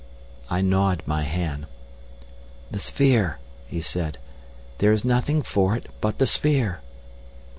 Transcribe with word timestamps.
I 0.49 0.61
gnawed 0.61 1.03
my 1.05 1.21
hand. 1.21 1.67
"The 2.71 2.79
sphere!" 2.79 3.37
he 3.67 3.81
said. 3.81 4.17
"There 4.79 4.91
is 4.91 5.05
nothing 5.05 5.43
for 5.43 5.75
it 5.77 5.91
but 6.01 6.17
the 6.17 6.25
sphere." 6.25 6.79